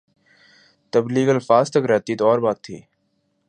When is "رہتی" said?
1.91-2.15